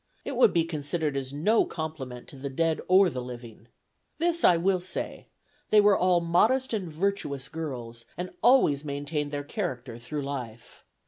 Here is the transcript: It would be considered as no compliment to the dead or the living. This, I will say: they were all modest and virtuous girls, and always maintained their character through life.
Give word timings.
It 0.25 0.35
would 0.35 0.51
be 0.51 0.63
considered 0.63 1.15
as 1.15 1.31
no 1.31 1.63
compliment 1.63 2.27
to 2.29 2.35
the 2.35 2.49
dead 2.49 2.81
or 2.87 3.07
the 3.07 3.21
living. 3.21 3.67
This, 4.17 4.43
I 4.43 4.57
will 4.57 4.79
say: 4.81 5.27
they 5.69 5.79
were 5.79 5.95
all 5.95 6.19
modest 6.21 6.73
and 6.73 6.91
virtuous 6.91 7.47
girls, 7.47 8.05
and 8.17 8.31
always 8.41 8.83
maintained 8.83 9.29
their 9.31 9.43
character 9.43 9.99
through 9.99 10.23
life. 10.23 10.83